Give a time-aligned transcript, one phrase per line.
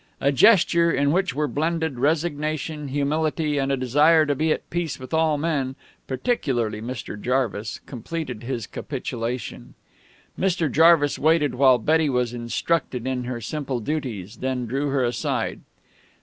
[0.19, 4.97] A gesture, in which were blended resignation, humility, and a desire to be at peace
[4.99, 5.75] with all men,
[6.07, 7.21] particularly Mr.
[7.21, 9.75] Jarvis, completed his capitulation.
[10.39, 10.71] Mr.
[10.71, 15.61] Jarvis waited while Betty was instructed in her simple duties, then drew her aside.